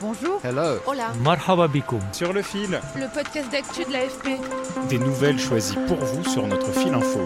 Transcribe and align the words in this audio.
Bonjour. 0.00 0.40
Hello. 0.44 0.78
Hola. 0.86 1.12
Marhaba 1.22 1.68
bikoum. 1.68 2.00
Sur 2.12 2.32
le 2.32 2.42
fil, 2.42 2.80
Le 2.96 3.12
podcast 3.12 3.50
d'actu 3.52 3.84
de 3.84 3.92
l'AFP. 3.92 4.40
des 4.88 4.98
nouvelles 4.98 5.38
choisies 5.38 5.76
pour 5.86 5.98
vous 5.98 6.24
sur 6.24 6.46
notre 6.46 6.72
fil 6.72 6.94
info. 6.94 7.20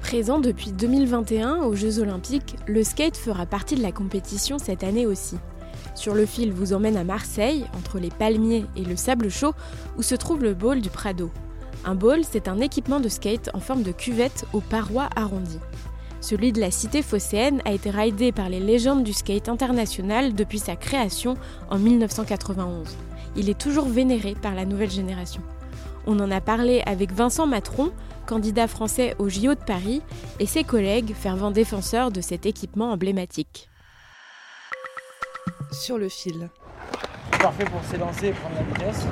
Présent 0.00 0.38
depuis 0.38 0.72
2021 0.72 1.58
aux 1.62 1.74
Jeux 1.74 2.00
Olympiques, 2.00 2.56
le 2.66 2.82
skate 2.84 3.16
fera 3.16 3.46
partie 3.46 3.76
de 3.76 3.82
la 3.82 3.92
compétition 3.92 4.58
cette 4.58 4.84
année 4.84 5.06
aussi. 5.06 5.38
Sur 5.94 6.14
le 6.14 6.26
fil 6.26 6.52
vous 6.52 6.72
emmène 6.72 6.96
à 6.96 7.04
Marseille, 7.04 7.64
entre 7.78 7.98
les 7.98 8.10
palmiers 8.10 8.66
et 8.76 8.84
le 8.84 8.96
sable 8.96 9.30
chaud, 9.30 9.52
où 9.96 10.02
se 10.02 10.14
trouve 10.14 10.42
le 10.42 10.54
bowl 10.54 10.80
du 10.80 10.90
Prado. 10.90 11.30
Un 11.84 11.94
bowl, 11.94 12.20
c'est 12.28 12.48
un 12.48 12.58
équipement 12.60 13.00
de 13.00 13.08
skate 13.08 13.50
en 13.54 13.60
forme 13.60 13.82
de 13.82 13.92
cuvette 13.92 14.44
aux 14.52 14.60
parois 14.60 15.08
arrondies. 15.16 15.60
Celui 16.20 16.52
de 16.52 16.60
la 16.60 16.70
cité 16.70 17.02
phocéenne 17.02 17.62
a 17.64 17.72
été 17.72 17.88
raidé 17.88 18.30
par 18.30 18.50
les 18.50 18.60
légendes 18.60 19.04
du 19.04 19.12
skate 19.12 19.48
international 19.48 20.34
depuis 20.34 20.58
sa 20.58 20.76
création 20.76 21.36
en 21.70 21.78
1991. 21.78 22.94
Il 23.36 23.48
est 23.48 23.58
toujours 23.58 23.88
vénéré 23.88 24.34
par 24.34 24.54
la 24.54 24.66
nouvelle 24.66 24.90
génération. 24.90 25.42
On 26.06 26.18
en 26.20 26.30
a 26.30 26.40
parlé 26.40 26.82
avec 26.84 27.12
Vincent 27.12 27.46
Matron, 27.46 27.92
candidat 28.26 28.68
français 28.68 29.14
au 29.18 29.28
JO 29.28 29.54
de 29.54 29.64
Paris, 29.64 30.02
et 30.40 30.46
ses 30.46 30.64
collègues, 30.64 31.14
fervents 31.14 31.50
défenseurs 31.50 32.10
de 32.10 32.20
cet 32.20 32.44
équipement 32.44 32.92
emblématique. 32.92 33.70
Sur 35.72 35.96
le 35.96 36.08
fil. 36.08 36.50
Parfait 37.40 37.64
pour 37.64 37.82
s'élancer 37.84 38.28
et 38.28 38.32
prendre 38.32 38.56
la 38.56 38.62
vitesse. 38.62 39.06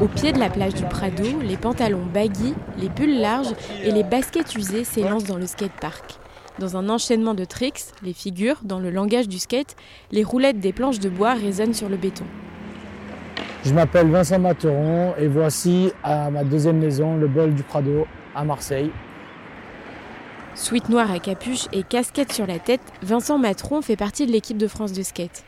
Au 0.00 0.06
pied 0.06 0.32
de 0.32 0.38
la 0.38 0.50
plage 0.50 0.74
du 0.74 0.84
Prado, 0.84 1.40
les 1.40 1.56
pantalons 1.56 2.06
baggy, 2.06 2.54
les 2.78 2.88
pulls 2.88 3.20
larges 3.20 3.54
et 3.82 3.90
les 3.90 4.04
baskets 4.04 4.54
usées 4.54 4.84
s'élancent 4.84 5.24
dans 5.24 5.38
le 5.38 5.46
skatepark. 5.46 6.18
Dans 6.60 6.76
un 6.76 6.88
enchaînement 6.88 7.34
de 7.34 7.44
tricks, 7.44 7.80
les 8.04 8.12
figures, 8.12 8.58
dans 8.62 8.78
le 8.78 8.90
langage 8.90 9.26
du 9.26 9.40
skate, 9.40 9.74
les 10.12 10.22
roulettes 10.22 10.60
des 10.60 10.72
planches 10.72 11.00
de 11.00 11.08
bois 11.08 11.34
résonnent 11.34 11.74
sur 11.74 11.88
le 11.88 11.96
béton. 11.96 12.24
Je 13.64 13.74
m'appelle 13.74 14.08
Vincent 14.08 14.38
Materon 14.38 15.14
et 15.18 15.26
voici 15.26 15.90
à 16.04 16.30
ma 16.30 16.44
deuxième 16.44 16.78
maison, 16.78 17.16
le 17.16 17.26
bol 17.26 17.54
du 17.54 17.64
Prado, 17.64 18.06
à 18.36 18.44
Marseille. 18.44 18.92
Sweat 20.54 20.88
noir 20.90 21.10
à 21.10 21.18
capuche 21.18 21.66
et 21.72 21.82
casquette 21.82 22.32
sur 22.32 22.46
la 22.46 22.60
tête, 22.60 22.82
Vincent 23.02 23.38
Matron 23.38 23.82
fait 23.82 23.96
partie 23.96 24.24
de 24.24 24.30
l'équipe 24.30 24.58
de 24.58 24.68
France 24.68 24.92
de 24.92 25.02
skate. 25.02 25.44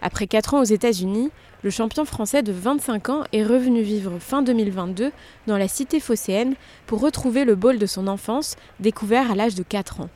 Après 0.00 0.26
4 0.26 0.54
ans 0.54 0.60
aux 0.60 0.64
États-Unis, 0.64 1.30
le 1.64 1.70
champion 1.70 2.06
français 2.06 2.42
de 2.42 2.52
25 2.52 3.10
ans 3.10 3.24
est 3.34 3.44
revenu 3.44 3.82
vivre 3.82 4.18
fin 4.20 4.40
2022 4.40 5.10
dans 5.46 5.58
la 5.58 5.68
cité 5.68 6.00
phocéenne 6.00 6.54
pour 6.86 7.00
retrouver 7.00 7.44
le 7.44 7.56
bol 7.56 7.78
de 7.78 7.86
son 7.86 8.06
enfance, 8.06 8.56
découvert 8.80 9.30
à 9.30 9.34
l'âge 9.34 9.54
de 9.54 9.62
4 9.62 10.00
ans. 10.00 10.08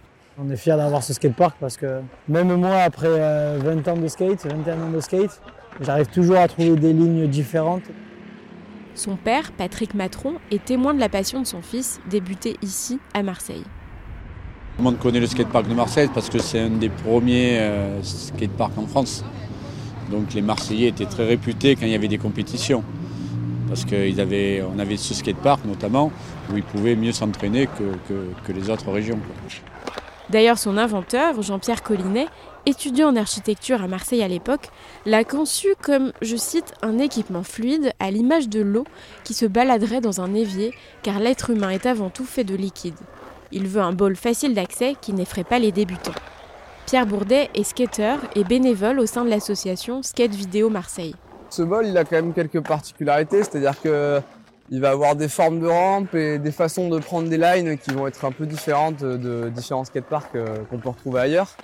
On 0.43 0.49
est 0.51 0.57
fiers 0.57 0.77
d'avoir 0.77 1.03
ce 1.03 1.13
skatepark 1.13 1.57
parce 1.61 1.77
que 1.77 2.01
même 2.29 2.55
moi, 2.55 2.77
après 2.79 3.09
euh, 3.11 3.59
20 3.63 3.89
ans 3.89 3.97
de 3.97 4.09
skate, 4.09 4.47
21 4.47 4.81
ans 4.85 4.91
de 4.91 5.01
skate, 5.01 5.41
j'arrive 5.83 6.07
toujours 6.07 6.37
à 6.39 6.49
trouver 6.49 6.71
des 6.77 6.93
lignes 6.95 7.27
différentes. 7.27 7.83
Son 8.95 9.17
père, 9.17 9.53
Patrick 9.53 9.95
Matron, 9.95 10.34
est 10.50 10.65
témoin 10.65 10.95
de 10.95 11.00
la 11.00 11.09
passion 11.11 11.41
de 11.43 11.47
son 11.47 11.61
fils, 11.62 12.00
débuté 12.09 12.56
ici, 12.62 12.99
à 13.12 13.23
Marseille. 13.23 13.65
Tout 13.65 14.79
le 14.79 14.84
monde 14.84 14.99
connaît 14.99 15.21
le 15.21 15.27
skatepark 15.27 15.69
de 15.69 15.75
Marseille 15.75 16.09
parce 16.15 16.31
que 16.31 16.39
c'est 16.39 16.61
un 16.61 16.71
des 16.71 16.89
premiers 16.89 17.59
euh, 17.61 18.03
skateparks 18.03 18.79
en 18.79 18.87
France. 18.87 19.23
Donc 20.11 20.33
les 20.33 20.43
Marseillais 20.43 20.89
étaient 20.89 21.05
très 21.06 21.27
réputés 21.27 21.77
quand 21.77 21.84
il 21.84 21.93
y 21.93 21.95
avait 21.95 22.09
des 22.09 22.19
compétitions. 22.19 22.83
Parce 23.69 23.84
qu'on 23.84 24.19
avait, 24.19 24.65
on 24.75 24.79
avait 24.79 24.97
ce 24.97 25.12
skatepark 25.15 25.65
notamment 25.67 26.11
où 26.50 26.56
ils 26.56 26.62
pouvaient 26.65 26.97
mieux 26.97 27.12
s'entraîner 27.12 27.67
que, 27.67 27.84
que- 28.09 28.31
que 28.45 28.53
les 28.53 28.71
autres 28.71 28.91
régions. 28.91 29.17
quoi. 29.19 30.00
D'ailleurs, 30.31 30.59
son 30.59 30.77
inventeur, 30.77 31.43
Jean-Pierre 31.43 31.83
Collinet, 31.83 32.27
étudiant 32.65 33.09
en 33.09 33.17
architecture 33.17 33.83
à 33.83 33.89
Marseille 33.89 34.23
à 34.23 34.29
l'époque, 34.29 34.69
l'a 35.05 35.25
conçu 35.25 35.69
comme, 35.83 36.13
je 36.23 36.37
cite, 36.37 36.73
un 36.83 36.99
équipement 36.99 37.43
fluide 37.43 37.93
à 37.99 38.13
l'image 38.13 38.49
de 38.49 38.61
l'eau 38.61 38.85
qui 39.25 39.35
se 39.35 39.47
baladerait 39.47 40.01
dans 40.01 40.21
un 40.21 40.33
évier, 40.35 40.73
car 41.03 41.19
l'être 41.19 41.51
humain 41.51 41.71
est 41.71 41.87
avant 41.87 42.11
tout 42.11 42.25
fait 42.25 42.45
de 42.45 42.55
liquide. 42.55 42.95
Il 43.51 43.67
veut 43.67 43.81
un 43.81 43.93
bol 43.93 44.15
facile 44.15 44.55
d'accès 44.55 44.95
qui 45.01 45.13
n'effraie 45.13 45.43
pas 45.43 45.59
les 45.59 45.73
débutants. 45.73 46.13
Pierre 46.87 47.07
Bourdet 47.07 47.51
est 47.55 47.65
skateur 47.65 48.19
et 48.37 48.45
bénévole 48.45 49.01
au 49.01 49.07
sein 49.07 49.25
de 49.25 49.31
l'association 49.31 50.03
Skate 50.05 50.35
Vidéo 50.35 50.71
Marseille. 50.71 51.17
Ce 51.49 51.62
bol, 51.62 51.87
il 51.87 51.99
a 51.99 52.05
quand 52.05 52.17
même 52.17 52.33
quelques 52.33 52.61
particularités, 52.61 53.43
c'est-à-dire 53.43 53.81
que 53.83 54.21
il 54.70 54.81
va 54.81 54.91
avoir 54.91 55.16
des 55.16 55.28
formes 55.28 55.60
de 55.60 55.66
rampes 55.66 56.14
et 56.14 56.38
des 56.38 56.53
façons 56.53 56.88
de 56.88 56.98
prendre 56.98 57.28
des 57.28 57.38
lines 57.38 57.76
qui 57.76 57.91
vont 57.91 58.06
être 58.06 58.25
un 58.25 58.32
peu 58.32 58.47
différentes 58.47 59.03
de 59.03 59.48
différents 59.48 59.84
skateparks 59.84 60.36
euh, 60.36 60.58
qu'on 60.70 60.78
peut 60.78 60.88
retrouver 60.88 61.20
ailleurs. 61.20 61.56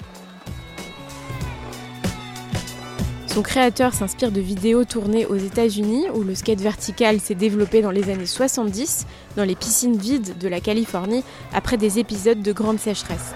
Son 3.28 3.42
créateur 3.42 3.92
s'inspire 3.92 4.32
de 4.32 4.40
vidéos 4.40 4.84
tournées 4.84 5.26
aux 5.26 5.36
États-Unis 5.36 6.06
où 6.14 6.22
le 6.22 6.34
skate 6.34 6.60
vertical 6.60 7.20
s'est 7.20 7.34
développé 7.34 7.82
dans 7.82 7.90
les 7.90 8.10
années 8.10 8.26
70 8.26 9.06
dans 9.36 9.44
les 9.44 9.54
piscines 9.54 9.96
vides 9.96 10.38
de 10.38 10.48
la 10.48 10.60
Californie 10.60 11.22
après 11.52 11.76
des 11.76 11.98
épisodes 11.98 12.40
de 12.40 12.52
grande 12.52 12.78
sécheresse. 12.78 13.34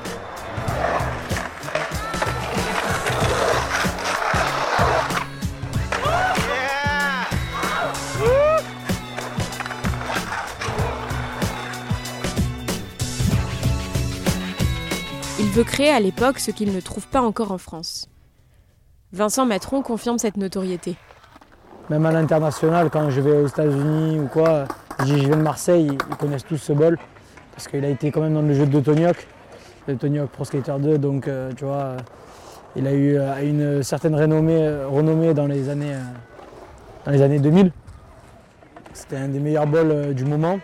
Veut 15.51 15.65
créer 15.65 15.91
à 15.91 15.99
l'époque 15.99 16.39
ce 16.39 16.53
qu'il 16.53 16.73
ne 16.73 16.81
trouve 16.81 17.07
pas 17.09 17.21
encore 17.21 17.51
en 17.51 17.59
France. 17.59 18.09
Vincent 19.13 19.47
Matron 19.47 19.83
confirme 19.83 20.19
cette 20.19 20.37
notoriété. 20.37 20.95
Même 21.89 22.07
à 22.07 22.13
l'international, 22.13 22.89
quand 22.91 23.11
je 23.11 23.21
vais 23.21 23.33
aux 23.33 23.49
États-Unis 23.49 24.21
ou 24.21 24.29
quoi, 24.29 24.67
je 25.05 25.15
viens 25.15 25.37
de 25.37 25.43
Marseille, 25.43 25.89
ils 25.91 26.17
connaissent 26.17 26.47
tous 26.47 26.57
ce 26.57 26.73
bol. 26.73 26.99
Parce 27.53 27.67
qu'il 27.67 27.85
a 27.85 27.89
été 27.89 28.13
quand 28.13 28.21
même 28.21 28.35
dans 28.35 28.43
le 28.43 28.55
jeu 28.55 28.65
de 28.65 28.81
Tonyok, 28.81 29.27
le 29.89 29.97
Tonyok 29.97 30.31
Pro 30.31 30.45
Skater 30.45 30.77
2, 30.79 30.99
donc 30.99 31.27
euh, 31.27 31.51
tu 31.57 31.65
vois, 31.65 31.75
euh, 31.75 31.99
il 32.77 32.87
a 32.87 32.93
eu 32.93 33.17
euh, 33.17 33.43
une 33.43 33.83
certaine 33.83 34.15
renommée, 34.15 34.85
renommée 34.85 35.35
dans, 35.35 35.47
les 35.47 35.69
années, 35.69 35.97
dans 37.05 37.11
les 37.11 37.23
années 37.23 37.41
2000. 37.41 37.73
C'était 38.93 39.17
un 39.17 39.29
des 39.29 39.41
meilleurs 39.41 39.67
bols 39.67 40.15
du 40.15 40.25
moment. 40.25 40.61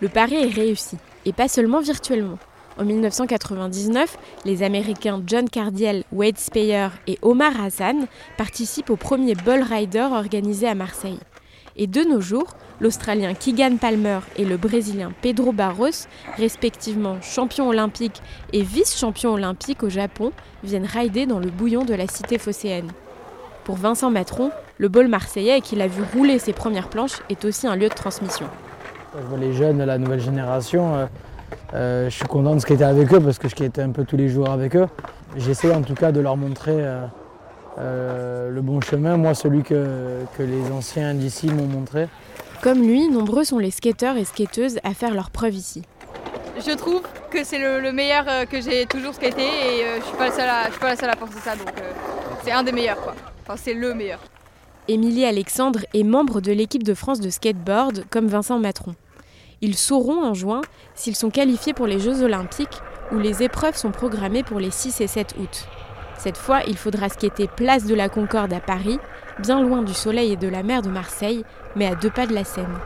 Le 0.00 0.08
pari 0.08 0.36
est 0.36 0.54
réussi, 0.54 0.98
et 1.26 1.32
pas 1.32 1.48
seulement 1.48 1.80
virtuellement. 1.80 2.38
En 2.80 2.84
1999, 2.84 4.16
les 4.46 4.62
Américains 4.62 5.22
John 5.26 5.50
Cardiel, 5.50 6.02
Wade 6.12 6.38
Speyer 6.38 6.88
et 7.06 7.18
Omar 7.20 7.52
Hassan 7.62 8.06
participent 8.38 8.88
au 8.88 8.96
premier 8.96 9.34
Bull 9.34 9.62
Rider 9.62 10.08
organisé 10.10 10.66
à 10.66 10.74
Marseille. 10.74 11.18
Et 11.76 11.86
de 11.86 12.00
nos 12.00 12.22
jours, 12.22 12.56
l'Australien 12.80 13.34
Keegan 13.34 13.76
Palmer 13.76 14.20
et 14.36 14.46
le 14.46 14.56
Brésilien 14.56 15.12
Pedro 15.20 15.52
Barros, 15.52 16.06
respectivement 16.38 17.20
champion 17.20 17.68
olympique 17.68 18.22
et 18.54 18.62
vice-champion 18.62 19.34
olympique 19.34 19.82
au 19.82 19.90
Japon, 19.90 20.32
viennent 20.64 20.86
rider 20.86 21.26
dans 21.26 21.38
le 21.38 21.50
bouillon 21.50 21.84
de 21.84 21.92
la 21.92 22.06
cité 22.06 22.38
phocéenne. 22.38 22.90
Pour 23.64 23.76
Vincent 23.76 24.10
Matron, 24.10 24.52
le 24.78 24.88
bol 24.88 25.06
marseillais 25.06 25.60
qu'il 25.60 25.82
a 25.82 25.86
vu 25.86 26.02
rouler 26.14 26.38
ses 26.38 26.54
premières 26.54 26.88
planches 26.88 27.20
est 27.28 27.44
aussi 27.44 27.66
un 27.66 27.76
lieu 27.76 27.90
de 27.90 27.94
transmission. 27.94 28.46
Les 29.38 29.52
jeunes, 29.52 29.84
la 29.84 29.98
nouvelle 29.98 30.20
génération, 30.20 31.08
euh, 31.74 32.10
je 32.10 32.14
suis 32.14 32.26
content 32.26 32.54
de 32.54 32.60
skater 32.60 32.84
avec 32.84 33.12
eux 33.12 33.20
parce 33.20 33.38
que 33.38 33.48
je 33.48 33.54
skatais 33.54 33.82
un 33.82 33.90
peu 33.90 34.04
tous 34.04 34.16
les 34.16 34.28
jours 34.28 34.50
avec 34.50 34.76
eux. 34.76 34.86
J'essaie 35.36 35.72
en 35.74 35.82
tout 35.82 35.94
cas 35.94 36.12
de 36.12 36.20
leur 36.20 36.36
montrer 36.36 36.76
euh, 36.76 37.06
euh, 37.78 38.50
le 38.50 38.60
bon 38.62 38.80
chemin, 38.80 39.16
moi 39.16 39.34
celui 39.34 39.62
que, 39.62 40.22
que 40.36 40.42
les 40.42 40.70
anciens 40.72 41.14
d'ici 41.14 41.46
m'ont 41.48 41.66
montré. 41.66 42.08
Comme 42.62 42.82
lui, 42.82 43.08
nombreux 43.08 43.44
sont 43.44 43.58
les 43.58 43.70
skateurs 43.70 44.16
et 44.16 44.24
skateuses 44.24 44.78
à 44.84 44.92
faire 44.92 45.14
leur 45.14 45.30
preuve 45.30 45.54
ici. 45.54 45.82
Je 46.58 46.72
trouve 46.74 47.02
que 47.30 47.42
c'est 47.44 47.58
le, 47.58 47.80
le 47.80 47.92
meilleur 47.92 48.24
euh, 48.28 48.44
que 48.44 48.60
j'ai 48.60 48.84
toujours 48.84 49.14
skaté 49.14 49.42
et 49.42 49.84
euh, 49.84 50.00
je 50.00 50.04
suis 50.04 50.16
pas 50.16 50.26
la 50.26 50.32
seule 50.32 50.48
à, 50.48 50.66
je 50.66 50.70
suis 50.72 50.80
pas 50.80 50.88
la 50.88 50.96
seule 50.96 51.10
à 51.10 51.16
penser 51.16 51.38
ça 51.42 51.56
donc 51.56 51.68
euh, 51.80 51.92
c'est 52.44 52.50
un 52.50 52.62
des 52.62 52.72
meilleurs 52.72 53.00
quoi. 53.00 53.14
Enfin 53.42 53.54
c'est 53.56 53.72
le 53.72 53.94
meilleur. 53.94 54.18
Émilie 54.88 55.24
Alexandre 55.24 55.80
est 55.94 56.02
membre 56.02 56.40
de 56.40 56.52
l'équipe 56.52 56.82
de 56.82 56.92
France 56.92 57.20
de 57.20 57.30
skateboard 57.30 58.04
comme 58.10 58.26
Vincent 58.26 58.58
Matron. 58.58 58.94
Ils 59.62 59.76
sauront 59.76 60.24
en 60.24 60.32
juin 60.32 60.62
s'ils 60.94 61.16
sont 61.16 61.30
qualifiés 61.30 61.74
pour 61.74 61.86
les 61.86 62.00
Jeux 62.00 62.22
Olympiques 62.22 62.80
où 63.12 63.18
les 63.18 63.42
épreuves 63.42 63.76
sont 63.76 63.90
programmées 63.90 64.42
pour 64.42 64.58
les 64.58 64.70
6 64.70 65.00
et 65.00 65.06
7 65.06 65.34
août. 65.38 65.68
Cette 66.16 66.38
fois, 66.38 66.62
il 66.66 66.76
faudra 66.76 67.08
skater 67.08 67.48
place 67.48 67.84
de 67.84 67.94
la 67.94 68.08
Concorde 68.08 68.52
à 68.52 68.60
Paris, 68.60 68.98
bien 69.38 69.60
loin 69.60 69.82
du 69.82 69.94
soleil 69.94 70.32
et 70.32 70.36
de 70.36 70.48
la 70.48 70.62
mer 70.62 70.82
de 70.82 70.90
Marseille, 70.90 71.44
mais 71.76 71.86
à 71.86 71.94
deux 71.94 72.10
pas 72.10 72.26
de 72.26 72.34
la 72.34 72.44
Seine. 72.44 72.78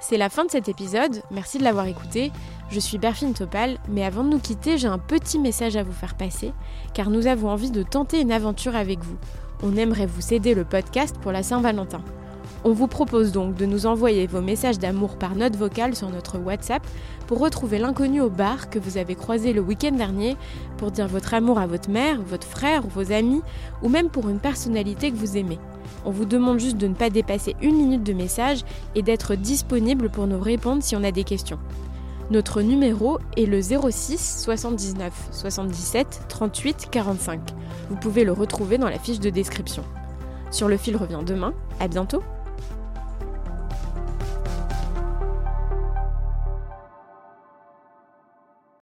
C'est 0.00 0.18
la 0.18 0.28
fin 0.28 0.44
de 0.44 0.50
cet 0.50 0.68
épisode, 0.68 1.22
merci 1.30 1.58
de 1.58 1.64
l'avoir 1.64 1.86
écouté. 1.86 2.30
Je 2.68 2.78
suis 2.78 2.98
Berfine 2.98 3.32
Topal, 3.32 3.78
mais 3.88 4.04
avant 4.04 4.22
de 4.22 4.28
nous 4.28 4.38
quitter, 4.38 4.76
j'ai 4.76 4.88
un 4.88 4.98
petit 4.98 5.38
message 5.38 5.76
à 5.76 5.82
vous 5.82 5.92
faire 5.92 6.14
passer, 6.14 6.52
car 6.92 7.08
nous 7.08 7.26
avons 7.26 7.48
envie 7.48 7.70
de 7.70 7.82
tenter 7.82 8.20
une 8.20 8.32
aventure 8.32 8.76
avec 8.76 8.98
vous. 8.98 9.16
On 9.66 9.78
aimerait 9.78 10.04
vous 10.04 10.20
céder 10.20 10.52
le 10.52 10.64
podcast 10.64 11.16
pour 11.22 11.32
la 11.32 11.42
Saint-Valentin. 11.42 12.02
On 12.64 12.72
vous 12.72 12.86
propose 12.86 13.32
donc 13.32 13.54
de 13.54 13.64
nous 13.64 13.86
envoyer 13.86 14.26
vos 14.26 14.42
messages 14.42 14.78
d'amour 14.78 15.16
par 15.16 15.34
note 15.34 15.56
vocale 15.56 15.96
sur 15.96 16.10
notre 16.10 16.38
WhatsApp 16.38 16.86
pour 17.26 17.38
retrouver 17.38 17.78
l'inconnu 17.78 18.20
au 18.20 18.28
bar 18.28 18.68
que 18.68 18.78
vous 18.78 18.98
avez 18.98 19.14
croisé 19.14 19.54
le 19.54 19.62
week-end 19.62 19.92
dernier, 19.92 20.36
pour 20.76 20.90
dire 20.90 21.08
votre 21.08 21.32
amour 21.32 21.58
à 21.58 21.66
votre 21.66 21.88
mère, 21.88 22.20
votre 22.20 22.46
frère 22.46 22.82
vos 22.82 23.10
amis, 23.10 23.40
ou 23.82 23.88
même 23.88 24.10
pour 24.10 24.28
une 24.28 24.38
personnalité 24.38 25.10
que 25.10 25.16
vous 25.16 25.38
aimez. 25.38 25.58
On 26.04 26.10
vous 26.10 26.26
demande 26.26 26.60
juste 26.60 26.76
de 26.76 26.86
ne 26.86 26.94
pas 26.94 27.08
dépasser 27.08 27.56
une 27.62 27.76
minute 27.76 28.02
de 28.02 28.12
message 28.12 28.64
et 28.94 29.00
d'être 29.00 29.34
disponible 29.34 30.10
pour 30.10 30.26
nous 30.26 30.40
répondre 30.40 30.82
si 30.82 30.94
on 30.94 31.04
a 31.04 31.10
des 31.10 31.24
questions. 31.24 31.58
Notre 32.30 32.62
numéro 32.62 33.18
est 33.36 33.44
le 33.44 33.60
06 33.60 34.42
79 34.42 35.12
77 35.30 36.22
38 36.28 36.88
45. 36.90 37.40
Vous 37.90 37.96
pouvez 37.96 38.24
le 38.24 38.32
retrouver 38.32 38.78
dans 38.78 38.88
la 38.88 38.98
fiche 38.98 39.20
de 39.20 39.28
description. 39.28 39.84
Sur 40.50 40.68
le 40.68 40.76
fil 40.78 40.96
revient 40.96 41.20
demain. 41.24 41.52
À 41.80 41.88
bientôt! 41.88 42.22